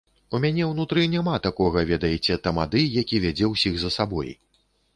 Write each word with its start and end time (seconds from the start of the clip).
У 0.35 0.37
мяне 0.45 0.63
ўнутры 0.69 1.03
няма 1.15 1.35
такога, 1.47 1.83
ведаеце, 1.91 2.39
тамады, 2.49 2.81
які 3.01 3.23
вядзе 3.29 3.53
ўсіх 3.53 3.79
за 3.85 3.95
сабой! 4.01 4.37